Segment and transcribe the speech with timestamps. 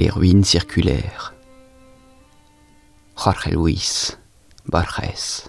[0.00, 1.34] les ruines circulaires.
[3.22, 4.16] Jorge Luis
[4.64, 5.44] Borges.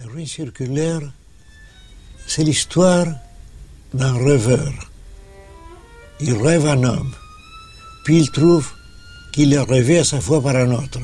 [0.00, 1.08] Les ruines circulaires,
[2.26, 3.06] c'est l'histoire
[3.94, 4.72] d'un rêveur.
[6.18, 7.14] Il rêve un homme,
[8.04, 8.68] puis il trouve
[9.32, 10.98] qu'il est rêvé à sa fois par un autre.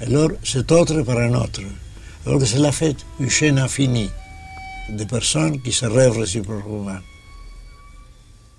[0.00, 1.62] Alors cet autre par un autre.
[2.26, 4.10] Alors que cela fait une chaîne infinie
[4.88, 6.98] de personnes qui se rêvent réciproquement.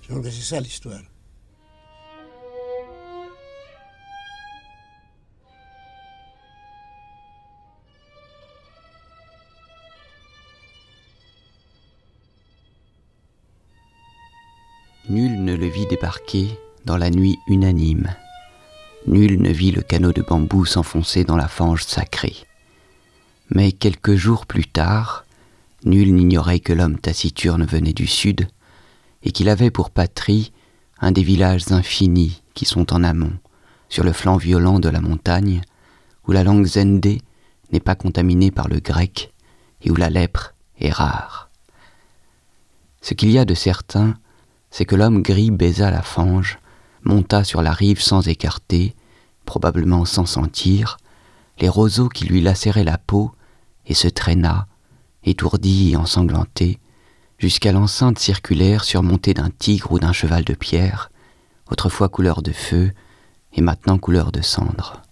[0.02, 1.00] Je crois que c'est ça l'histoire.
[15.08, 18.14] Nul ne le vit débarquer dans la nuit unanime.
[19.08, 22.36] Nul ne vit le canot de bambou s'enfoncer dans la fange sacrée.
[23.48, 25.24] Mais quelques jours plus tard,
[25.84, 28.48] nul n'ignorait que l'homme taciturne venait du sud
[29.22, 30.52] et qu'il avait pour patrie
[31.00, 33.32] un des villages infinis qui sont en amont,
[33.88, 35.62] sur le flanc violent de la montagne,
[36.26, 37.22] où la langue zendé
[37.72, 39.32] n'est pas contaminée par le grec
[39.82, 41.50] et où la lèpre est rare.
[43.00, 44.14] Ce qu'il y a de certain,
[44.70, 46.58] c'est que l'homme gris baisa la fange,
[47.02, 48.94] monta sur la rive sans écarter,
[49.46, 50.98] probablement sans sentir,
[51.58, 53.32] les roseaux qui lui lacéraient la peau,
[53.86, 54.68] et se traîna,
[55.24, 56.78] étourdi et ensanglanté,
[57.38, 61.10] jusqu'à l'enceinte circulaire surmontée d'un tigre ou d'un cheval de pierre,
[61.70, 62.92] autrefois couleur de feu
[63.54, 65.02] et maintenant couleur de cendre.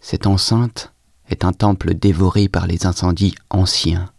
[0.00, 0.92] Cette enceinte
[1.28, 4.10] est un temple dévoré par les incendies anciens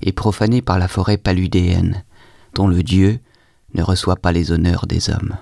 [0.00, 2.04] et profané par la forêt paludéenne,
[2.54, 3.20] dont le dieu
[3.74, 5.36] ne reçoit pas les honneurs des hommes.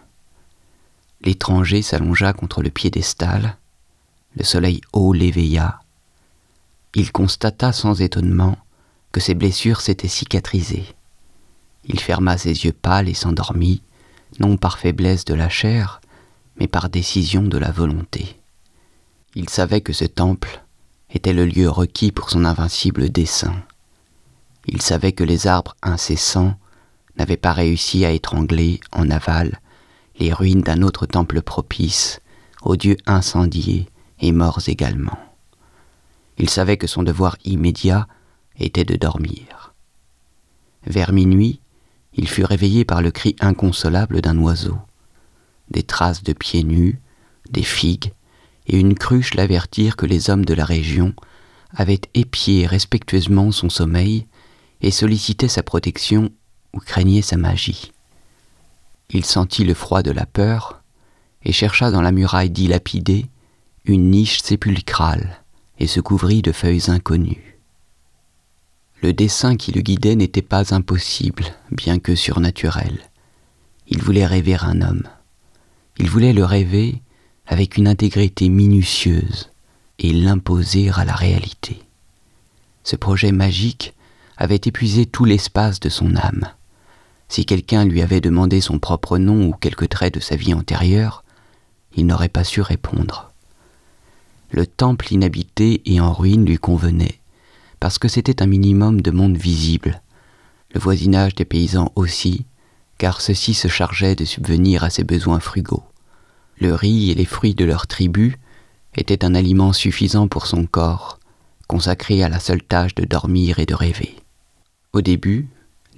[1.23, 3.56] L'étranger s'allongea contre le piédestal,
[4.37, 5.81] le soleil haut l'éveilla.
[6.95, 8.59] Il constata sans étonnement
[9.21, 10.87] ses blessures s'étaient cicatrisées.
[11.84, 13.82] Il ferma ses yeux pâles et s'endormit,
[14.41, 16.00] non par faiblesse de la chair,
[16.59, 18.41] mais par décision de la volonté.
[19.34, 20.62] Il savait que ce temple
[21.10, 23.54] était le lieu requis pour son invincible dessein.
[24.66, 26.54] Il savait que les arbres incessants
[27.19, 29.60] n'avaient pas réussi à étrangler en aval
[30.19, 32.21] les ruines d'un autre temple propice,
[32.62, 33.88] aux dieux incendiés
[34.21, 35.19] et morts également.
[36.38, 38.06] Il savait que son devoir immédiat
[38.59, 39.75] était de dormir.
[40.87, 41.61] Vers minuit,
[42.15, 44.78] il fut réveillé par le cri inconsolable d'un oiseau.
[45.71, 47.00] Des traces de pieds nus,
[47.50, 48.12] des figues
[48.66, 51.15] et une cruche l'avertirent que les hommes de la région
[51.75, 54.27] avaient épié respectueusement son sommeil
[54.81, 56.31] et sollicitaient sa protection
[56.72, 57.93] ou craignaient sa magie.
[59.11, 60.83] Il sentit le froid de la peur
[61.45, 63.27] et chercha dans la muraille dilapidée
[63.84, 65.43] une niche sépulcrale
[65.78, 67.56] et se couvrit de feuilles inconnues.
[69.03, 72.99] Le dessein qui le guidait n'était pas impossible, bien que surnaturel.
[73.89, 75.07] Il voulait rêver un homme.
[75.99, 77.03] Il voulait le rêver
[77.47, 79.51] avec une intégrité minutieuse
[79.99, 81.79] et l'imposer à la réalité.
[82.84, 83.95] Ce projet magique
[84.37, 86.49] avait épuisé tout l'espace de son âme.
[87.28, 91.25] Si quelqu'un lui avait demandé son propre nom ou quelques traits de sa vie antérieure,
[91.95, 93.33] il n'aurait pas su répondre.
[94.51, 97.19] Le temple inhabité et en ruine lui convenait,
[97.81, 100.00] parce que c'était un minimum de monde visible,
[100.75, 102.47] le voisinage des paysans aussi,
[102.98, 105.84] car ceux-ci se chargeaient de subvenir à ses besoins frugaux.
[106.59, 108.38] Le riz et les fruits de leur tribu
[108.94, 111.19] étaient un aliment suffisant pour son corps,
[111.66, 114.16] consacré à la seule tâche de dormir et de rêver.
[114.92, 115.48] Au début,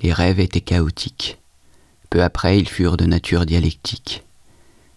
[0.02, 1.38] les rêves étaient chaotiques.
[2.10, 4.24] Peu après, ils furent de nature dialectique.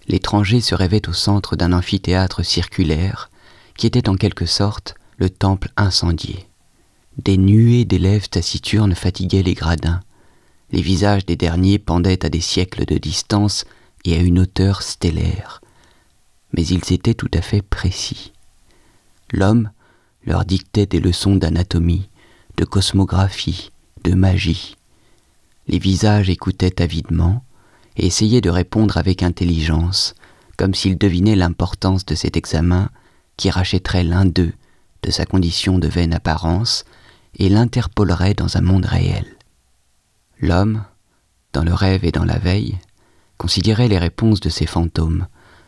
[0.08, 3.30] L'étranger se rêvait au centre d'un amphithéâtre circulaire
[3.78, 6.48] qui était en quelque sorte le temple incendié.
[7.18, 10.00] Des nuées d'élèves taciturnes fatiguaient les gradins.
[10.72, 13.66] Les visages des derniers pendaient à des siècles de distance
[14.06, 15.62] et à une hauteur stellaire.
[16.54, 18.32] Mais ils étaient tout à fait précis.
[19.34, 19.72] L'homme
[20.26, 22.10] leur dictait des leçons d'anatomie,
[22.56, 23.72] de cosmographie,
[24.04, 24.78] de magie.
[25.68, 27.44] Les visages écoutaient avidement
[27.98, 30.16] et essayaient de répondre avec intelligence,
[30.58, 32.90] comme s'ils devinaient l'importance de cet examen
[33.36, 34.54] qui rachèterait l'un d'eux
[35.04, 36.86] de sa condition de vaine apparence
[37.36, 39.26] et l'interpolerait dans un monde réel.
[40.40, 40.84] L'homme,
[41.54, 42.80] dans le rêve et dans la veille,
[43.38, 45.28] considérait les réponses de ces fantômes,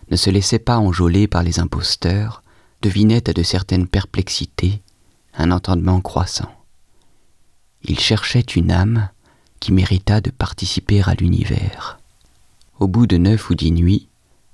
[0.10, 2.44] ne se laissait pas enjôler par les imposteurs,
[2.82, 4.82] devinait à de certaines perplexités
[5.36, 6.52] un entendement croissant.
[7.84, 9.10] Il cherchait une âme
[9.60, 12.00] qui mérita de participer à l'univers.
[12.80, 14.08] Au bout de neuf ou dix nuits,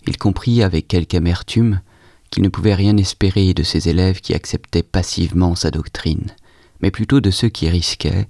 [0.08, 1.82] il comprit avec quelque amertume
[2.30, 6.32] qu'il ne pouvait rien espérer de ses élèves qui acceptaient passivement sa doctrine,
[6.82, 8.28] mais plutôt de ceux qui risquaient,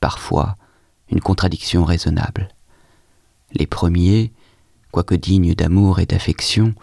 [0.00, 0.56] parfois
[1.10, 2.48] une contradiction raisonnable.
[3.52, 4.32] Les premiers,
[4.90, 6.74] quoique dignes d'amour et d'affection,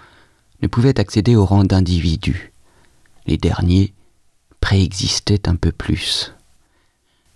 [0.61, 2.53] ne pouvaient accéder au rang d'individus.
[3.25, 3.93] Les derniers
[4.59, 6.33] préexistaient un peu plus.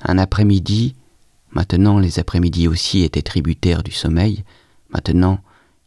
[0.02, 0.96] Un après-midi,
[1.52, 4.44] maintenant les après-midi aussi étaient tributaires du sommeil,
[4.90, 5.40] maintenant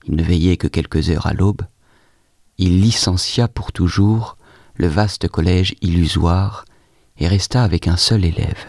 [0.07, 1.63] il ne veillait que quelques heures à l'aube,
[2.59, 4.37] il licencia pour toujours
[4.75, 6.65] le vaste collège illusoire
[7.19, 8.67] et resta avec un seul élève.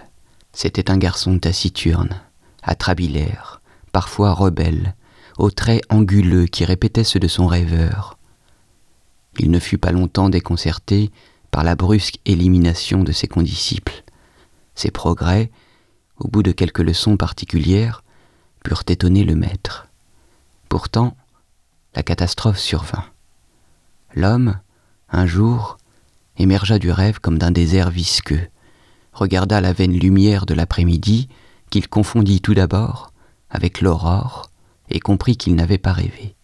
[0.53, 2.21] C'était un garçon taciturne,
[2.63, 3.61] atrabilaire,
[3.91, 4.95] parfois rebelle,
[5.37, 8.17] aux traits anguleux qui répétaient ceux de son rêveur.
[9.39, 11.11] Il ne fut pas longtemps déconcerté
[11.51, 14.03] par la brusque élimination de ses condisciples.
[14.75, 15.51] Ses progrès,
[16.17, 18.03] au bout de quelques leçons particulières,
[18.63, 19.87] purent étonner le maître.
[20.69, 21.15] Pourtant,
[21.95, 23.05] la catastrophe survint.
[24.15, 24.59] L'homme,
[25.09, 25.77] un jour,
[26.37, 28.47] émergea du rêve comme d'un désert visqueux,
[29.13, 31.29] regarda la vaine lumière de l'après-midi,
[31.69, 33.11] qu'il confondit tout d'abord
[33.49, 34.49] avec l'aurore,
[34.89, 36.35] et comprit qu'il n'avait pas rêvé.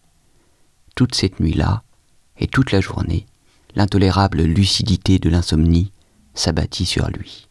[0.95, 1.83] Toute cette nuit-là,
[2.37, 3.25] et toute la journée,
[3.75, 5.91] l'intolérable lucidité de l'insomnie
[6.33, 7.47] s'abattit sur lui.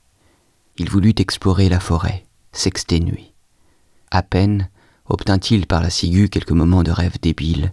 [0.77, 3.33] Il voulut explorer la forêt, s'exténuer.
[4.11, 4.69] À peine
[5.07, 7.73] obtint-il par la ciguë quelques moments de rêve débile,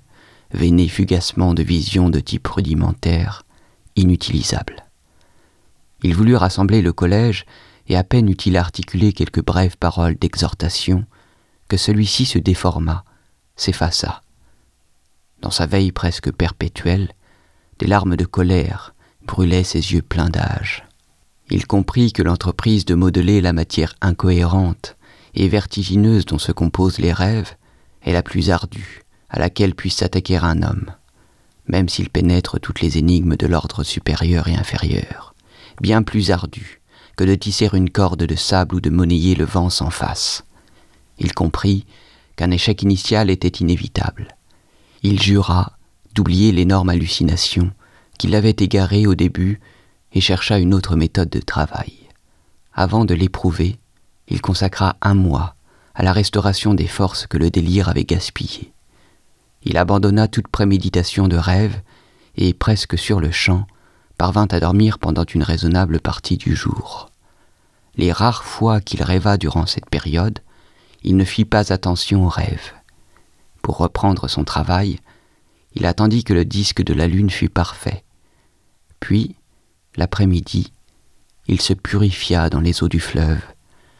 [0.53, 3.43] veinés fugacement de visions de type rudimentaire,
[3.99, 4.85] inutilisables.
[6.03, 7.45] Il voulut rassembler le collège,
[7.87, 11.05] et à peine eut-il articulé quelques brèves paroles d'exhortation,
[11.67, 13.03] que celui-ci se déforma,
[13.55, 14.21] s'effaça.
[15.41, 17.13] Dans sa veille presque perpétuelle,
[17.79, 18.93] des larmes de colère
[19.25, 20.85] brûlaient ses yeux pleins d'âge.
[21.49, 24.97] Il comprit que l'entreprise de modeler la matière incohérente
[25.33, 27.55] et vertigineuse dont se composent les rêves
[28.03, 30.91] est la plus ardue à laquelle puisse s'attaquer un homme,
[31.69, 35.33] même s'il pénètre toutes les énigmes de l'ordre supérieur et inférieur,
[35.79, 36.81] bien plus ardue
[37.15, 40.43] que de tisser une corde de sable ou de monnayer le vent sans face.
[41.19, 41.85] Il comprit
[42.35, 44.35] qu'un échec initial était inévitable.
[45.03, 45.73] Il jura
[46.15, 47.71] d'oublier l'énorme hallucination
[48.17, 49.59] qui l'avait égaré au début
[50.13, 51.93] et chercha une autre méthode de travail.
[52.73, 53.77] Avant de l'éprouver,
[54.27, 55.55] il consacra un mois
[55.93, 58.71] à la restauration des forces que le délire avait gaspillées.
[59.63, 61.81] Il abandonna toute préméditation de rêve
[62.35, 63.67] et, presque sur le champ,
[64.17, 67.09] parvint à dormir pendant une raisonnable partie du jour.
[67.95, 70.39] Les rares fois qu'il rêva durant cette période,
[71.03, 72.73] il ne fit pas attention aux rêves.
[73.61, 74.99] Pour reprendre son travail,
[75.75, 78.03] il attendit que le disque de la lune fût parfait.
[78.99, 79.35] Puis,
[79.95, 80.73] l'après-midi,
[81.47, 83.41] il se purifia dans les eaux du fleuve,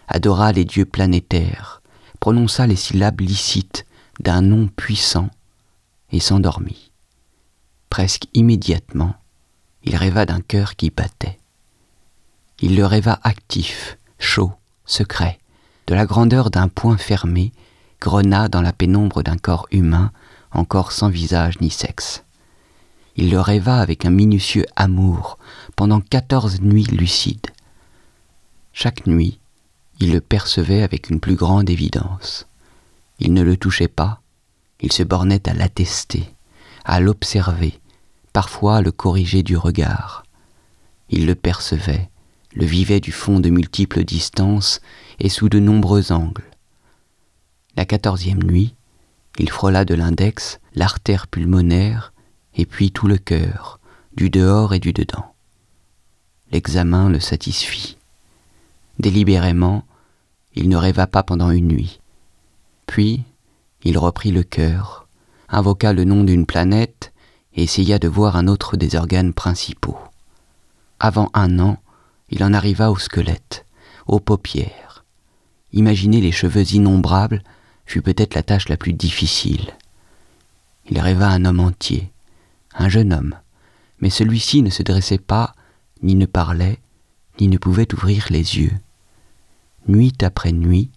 [0.08, 1.82] adora les dieux planétaires,
[2.20, 3.86] prononça les syllabes licites
[4.20, 5.30] d'un nom puissant
[6.12, 6.92] et s'endormit.
[7.90, 9.16] Presque immédiatement,
[9.84, 11.40] il rêva d'un cœur qui battait.
[12.62, 14.52] Il le rêva actif, chaud,
[14.86, 15.40] secret,
[15.88, 17.52] de la grandeur d'un poing fermé,
[18.02, 20.12] grena dans la pénombre d'un corps humain,
[20.52, 22.24] encore sans visage ni sexe.
[23.16, 25.38] Il le rêva avec un minutieux amour
[25.76, 27.48] pendant quatorze nuits lucides.
[28.72, 29.40] Chaque nuit,
[30.00, 32.48] il le percevait avec une plus grande évidence.
[33.20, 34.19] Il ne le touchait pas,
[34.82, 36.34] il se bornait à l'attester,
[36.86, 37.80] à l'observer,
[38.34, 40.24] parfois à le corriger du regard.
[41.10, 42.10] Il le percevait,
[42.54, 44.82] le vivait du fond de multiples distances
[45.20, 46.50] et sous de nombreux angles.
[47.76, 48.76] La quatorzième nuit,
[49.38, 52.14] il frôla de l'index l'artère pulmonaire
[52.56, 53.80] et puis tout le cœur,
[54.16, 55.34] du dehors et du dedans.
[56.52, 57.98] L'examen le satisfit.
[58.98, 59.86] Délibérément,
[60.56, 62.00] il ne rêva pas pendant une nuit.
[62.86, 63.24] Puis,
[63.84, 65.08] il reprit le cœur,
[65.50, 67.14] invoqua le nom d'une planète
[67.54, 69.98] et essaya de voir un autre des organes principaux.
[71.00, 71.78] Avant un an,
[72.30, 73.66] il en arriva au squelette,
[74.08, 75.06] aux paupières.
[75.72, 77.44] Imaginer les cheveux innombrables
[77.86, 79.74] fut peut-être la tâche la plus difficile.
[80.90, 82.12] Il rêva un homme entier,
[82.76, 83.36] un jeune homme,
[84.00, 85.56] mais celui-ci ne se dressait pas,
[86.02, 86.80] ni ne parlait,
[87.40, 88.74] ni ne pouvait ouvrir les yeux.
[89.88, 90.92] Nuit après nuit,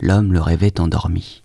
[0.00, 1.43] l'homme le rêvait endormi.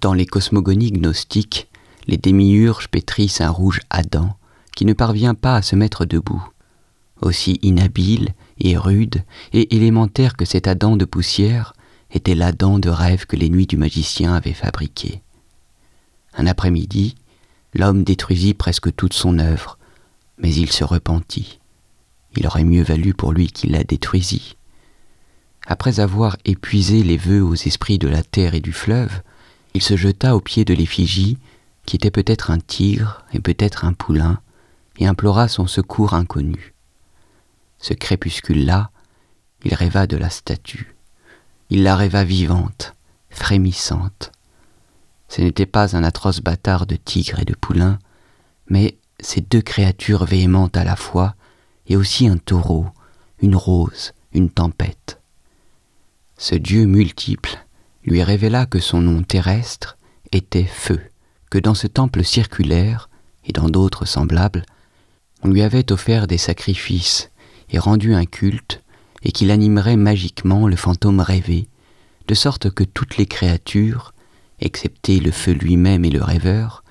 [0.00, 1.68] Dans les cosmogonies gnostiques,
[2.06, 4.36] les démiurges pétrissent un rouge Adam
[4.76, 6.46] qui ne parvient pas à se mettre debout.
[7.20, 8.28] Aussi inhabile
[8.60, 11.72] et rude et élémentaire que cet Adam de poussière
[12.12, 15.20] était l'Adam de rêve que les nuits du magicien avaient fabriqué.
[16.34, 17.16] Un après-midi,
[17.74, 19.78] l'homme détruisit presque toute son œuvre,
[20.38, 21.58] mais il se repentit.
[22.36, 24.56] Il aurait mieux valu pour lui qu'il la détruisît.
[25.66, 29.22] Après avoir épuisé les vœux aux esprits de la terre et du fleuve,
[29.74, 31.38] il se jeta aux pieds de l'effigie,
[31.86, 34.40] qui était peut-être un tigre et peut-être un poulain,
[34.98, 36.74] et implora son secours inconnu.
[37.78, 38.90] Ce crépuscule-là,
[39.64, 40.94] il rêva de la statue,
[41.70, 42.94] Il la rêva vivante,
[43.30, 44.32] frémissante.
[45.28, 47.98] Ce n'était pas un atroce bâtard de tigre et de poulain,
[48.68, 51.34] mais ces deux créatures véhémentes à la fois,
[51.86, 52.86] et aussi un taureau,
[53.40, 55.20] une rose, une tempête.
[56.36, 57.66] Ce Dieu multiple
[58.08, 59.96] lui révéla que son nom terrestre
[60.32, 61.00] était feu,
[61.50, 63.08] que dans ce temple circulaire,
[63.44, 64.64] et dans d'autres semblables,
[65.42, 67.30] on lui avait offert des sacrifices
[67.70, 68.82] et rendu un culte,
[69.22, 71.68] et qu'il animerait magiquement le fantôme rêvé,
[72.28, 74.12] de sorte que toutes les créatures,
[74.60, 76.84] excepté le feu lui-même et le rêveur,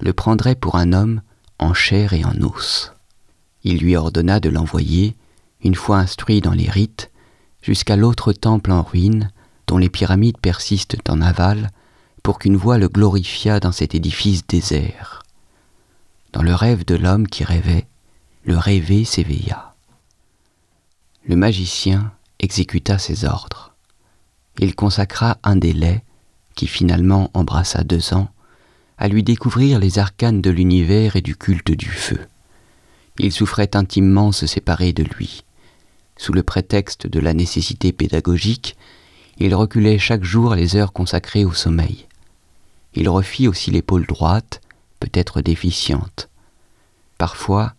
[0.00, 1.22] le prendraient pour un homme
[1.58, 2.92] en chair et en os.
[3.64, 5.16] Il lui ordonna de l'envoyer,
[5.62, 7.10] une fois instruit dans les rites,
[7.62, 9.30] jusqu'à l'autre temple en ruine,
[9.66, 11.70] dont les pyramides persistent en aval,
[12.22, 15.22] pour qu'une voix le glorifiât dans cet édifice désert.
[16.32, 17.86] Dans le rêve de l'homme qui rêvait,
[18.44, 19.74] le rêvé s'éveilla.
[21.26, 23.74] Le magicien exécuta ses ordres.
[24.58, 26.02] Il consacra un délai,
[26.54, 28.28] qui finalement embrassa deux ans,
[28.98, 32.20] à lui découvrir les arcanes de l'univers et du culte du feu.
[33.18, 35.44] Il souffrait intimement se séparer de lui.
[36.16, 38.76] Sous le prétexte de la nécessité pédagogique,
[39.44, 42.06] il reculait chaque jour les heures consacrées au sommeil.
[42.94, 44.60] Il refit aussi l'épaule droite,
[45.00, 46.28] peut-être déficiente.
[47.18, 47.74] Parfois,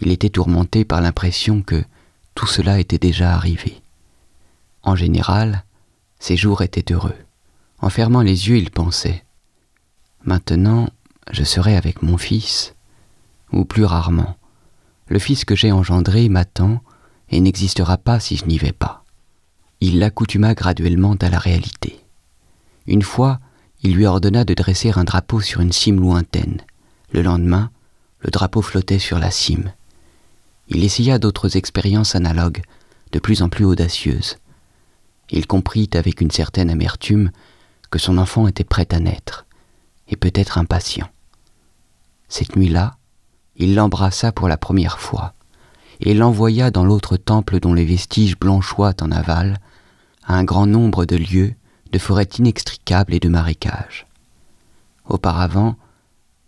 [0.00, 1.84] il était tourmenté par l'impression que
[2.34, 3.82] tout cela était déjà arrivé.
[4.82, 5.64] En général,
[6.18, 7.16] ses jours étaient heureux.
[7.80, 9.22] En fermant les yeux, il pensait
[10.24, 10.88] Maintenant,
[11.30, 12.74] je serai avec mon fils,
[13.52, 14.38] ou plus rarement,
[15.08, 16.80] le fils que j'ai engendré m'attend
[17.28, 19.01] et n'existera pas si je n'y vais pas.
[19.84, 21.98] Il l'accoutuma graduellement à la réalité.
[22.86, 23.40] Une fois,
[23.82, 26.60] il lui ordonna de dresser un drapeau sur une cime lointaine.
[27.10, 27.72] Le lendemain,
[28.20, 29.72] le drapeau flottait sur la cime.
[30.68, 32.62] Il essaya d'autres expériences analogues,
[33.10, 34.36] de plus en plus audacieuses.
[35.30, 37.32] Il comprit avec une certaine amertume
[37.90, 39.46] que son enfant était prêt à naître,
[40.06, 41.08] et peut-être impatient.
[42.28, 42.98] Cette nuit-là,
[43.56, 45.34] il l'embrassa pour la première fois,
[45.98, 49.58] et l'envoya dans l'autre temple dont les vestiges blanchoient en aval,
[50.26, 51.54] un grand nombre de lieux
[51.92, 54.06] de forêts inextricables et de marécages.
[55.06, 55.76] Auparavant,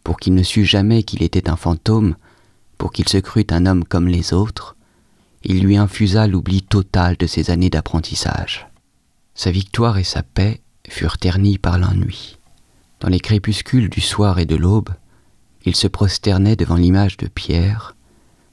[0.02, 2.16] pour qu'il ne sût jamais qu'il était un fantôme,
[2.78, 4.76] pour qu'il se crût un homme comme les autres,
[5.42, 8.66] il lui infusa l'oubli total de ses années d'apprentissage.
[9.34, 12.38] Sa victoire et sa paix furent ternies par l'ennui.
[13.00, 14.90] Dans les crépuscules du soir et de l'aube,
[15.66, 17.96] il se prosternait devant l'image de Pierre,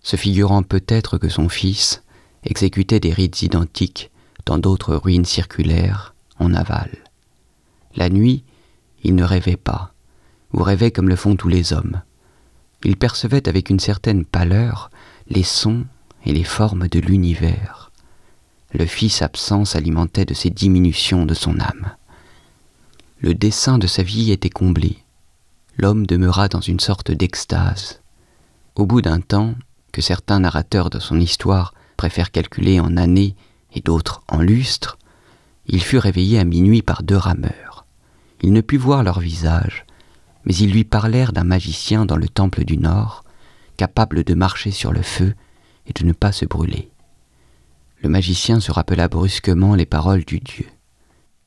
[0.01, 2.03] se figurant peut-être que son fils
[2.43, 4.10] exécutait des rites identiques
[4.45, 6.89] dans d'autres ruines circulaires en aval.
[7.95, 8.43] La nuit,
[9.03, 9.93] il ne rêvait pas,
[10.53, 12.01] ou rêvait comme le font tous les hommes.
[12.83, 14.89] Il percevait avec une certaine pâleur
[15.27, 15.85] les sons
[16.25, 17.91] et les formes de l'univers.
[18.73, 21.91] Le fils absent s'alimentait de ces diminutions de son âme.
[23.19, 24.97] Le dessein de sa vie était comblé.
[25.77, 28.01] L'homme demeura dans une sorte d'extase.
[28.75, 29.55] Au bout d'un temps,
[29.91, 33.35] que certains narrateurs de son histoire préfèrent calculer en années
[33.73, 34.97] et d'autres en lustres,
[35.67, 37.85] il fut réveillé à minuit par deux rameurs.
[38.41, 39.85] Il ne put voir leur visage,
[40.45, 43.23] mais ils lui parlèrent d'un magicien dans le temple du Nord,
[43.77, 45.33] capable de marcher sur le feu
[45.87, 46.91] et de ne pas se brûler.
[48.01, 50.65] Le magicien se rappela brusquement les paroles du Dieu.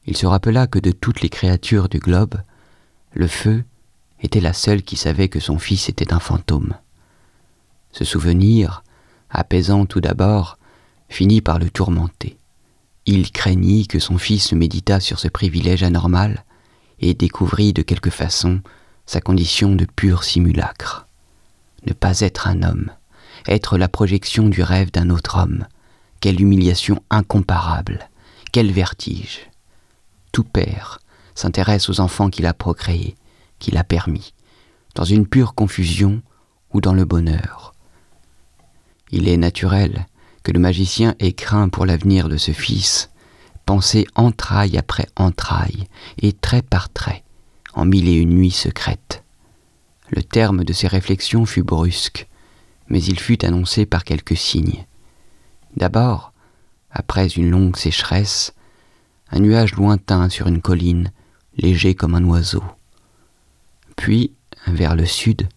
[0.06, 2.36] Il se rappela que de toutes les créatures du globe,
[3.12, 3.64] le feu
[4.20, 6.74] était la seule qui savait que son fils était un fantôme.
[7.90, 8.84] Ce souvenir,
[9.30, 10.58] apaisant tout d'abord,
[11.14, 12.36] finit par le tourmenter.
[13.06, 16.44] Il craignit que son fils méditât sur ce privilège anormal
[16.98, 18.60] et découvrit de quelque façon
[19.06, 21.06] sa condition de pur simulacre.
[21.86, 22.90] Ne pas être un homme,
[23.46, 25.68] être la projection du rêve d'un autre homme,
[26.18, 28.08] quelle humiliation incomparable,
[28.50, 29.48] quel vertige.
[30.32, 30.98] Tout père
[31.36, 33.14] s'intéresse aux enfants qu'il a procréés,
[33.60, 34.34] qu'il a permis,
[34.96, 36.22] dans une pure confusion
[36.72, 37.72] ou dans le bonheur.
[39.12, 40.06] Il est naturel
[40.44, 43.10] que le magicien ait craint pour l'avenir de ce fils,
[43.66, 45.88] pensé entraille après entraille
[46.20, 47.24] et trait par trait,
[47.72, 49.24] en mille et une nuits secrètes.
[50.10, 52.28] Le terme de ses réflexions fut brusque,
[52.88, 54.84] mais il fut annoncé par quelques signes.
[55.76, 56.32] D'abord,
[56.90, 58.54] après une longue sécheresse,
[59.30, 61.10] un nuage lointain sur une colline,
[61.56, 62.62] léger comme un oiseau.
[63.96, 64.34] Puis,
[64.66, 65.48] vers le sud,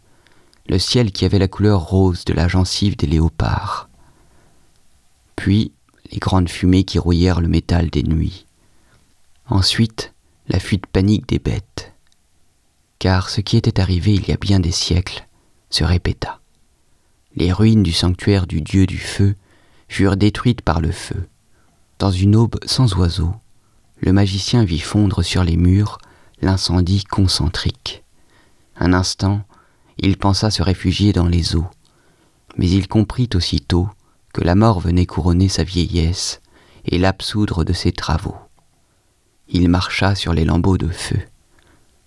[0.70, 3.90] le ciel qui avait la couleur rose de la gencive des léopards
[5.38, 5.72] puis
[6.12, 8.46] les grandes fumées qui rouillèrent le métal des nuits.
[9.48, 10.14] Ensuite,
[10.50, 11.94] la fuite panique des bêtes.
[13.00, 15.26] Car ce qui était arrivé il y a bien des siècles
[15.70, 16.42] se répéta.
[17.36, 19.36] Les ruines du sanctuaire du dieu du feu
[19.88, 21.28] furent détruites par le feu.
[22.00, 23.36] Dans une aube sans oiseaux,
[24.00, 26.00] le magicien vit fondre sur les murs
[26.42, 28.04] l'incendie concentrique.
[28.80, 29.44] Un instant,
[29.98, 31.68] il pensa se réfugier dans les eaux,
[32.58, 33.90] mais il comprit aussitôt
[34.42, 36.42] la mort venait couronner sa vieillesse
[36.86, 38.38] et l'absoudre de ses travaux.
[39.50, 41.20] Il marcha sur les lambeaux de feu.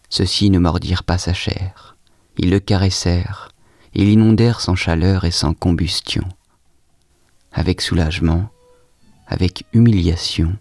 [0.09, 1.97] Ceux-ci ne mordirent pas sa chair.
[2.37, 3.51] Ils le caressèrent
[3.95, 6.25] et l'inondèrent sans chaleur et sans combustion.
[7.53, 8.51] Avec soulagement,
[9.27, 10.57] avec humiliation,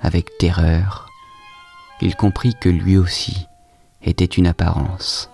[0.00, 1.08] avec terreur,
[2.00, 3.46] il comprit que lui aussi
[4.02, 5.30] était une apparence,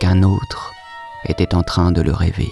[0.00, 0.72] qu'un autre
[1.24, 2.50] était en train de le rêver.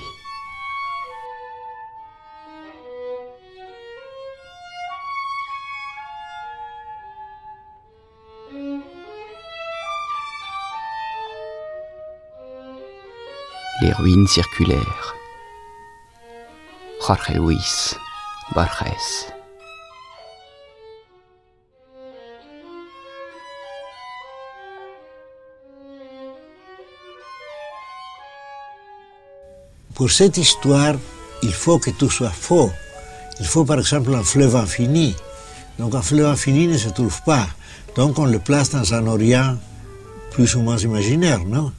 [13.83, 15.15] Les ruines circulaires.
[17.07, 17.95] Jorge Luis
[18.55, 19.27] Borges.
[29.95, 30.95] Pour cette histoire,
[31.43, 32.71] il faut que tout soit faux.
[33.41, 35.15] Il faut par exemple un fleuve infini.
[35.79, 37.47] Donc un fleuve infini ne se trouve pas.
[37.95, 39.59] Donc on le place dans un Orient
[40.31, 41.73] plus ou moins imaginaire, non?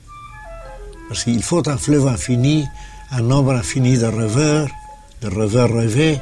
[1.07, 2.65] Parce qu'il faut un fleuve infini,
[3.11, 4.67] un nombre infini de rêveurs,
[5.21, 6.19] de rêveurs rêvés.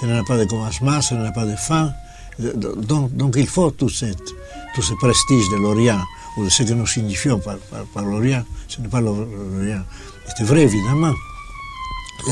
[0.00, 1.92] Ce n'a pas de commencement, ce n'a pas de fin.
[2.38, 4.34] Donc, il faut tout, cette,
[4.74, 6.00] tout ce prestige de l'Orient,
[6.36, 8.44] ou de ce que nous signifions par, l'Orient.
[8.68, 9.82] Ce n'est pas l'Orient.
[10.36, 11.14] C'est vrai, évidemment.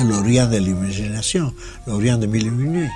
[0.05, 1.53] L'Orient de l'imagination,
[1.87, 2.89] l'Orient de mille et